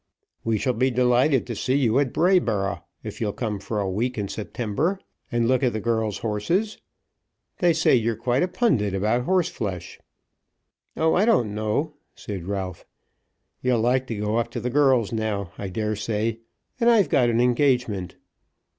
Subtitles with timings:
[0.43, 4.17] "We shall be delighted to see you at Brayboro', if you'll come for a week
[4.17, 4.99] in September
[5.31, 6.79] and look at the girls' horses.
[7.59, 9.99] They say you're quite a pundit about horseflesh."
[10.97, 12.83] "Oh, I don't know," said Ralph.
[13.61, 16.39] "You'll like to go up to the girls now, I dare say,
[16.79, 18.15] and I've got an engagement."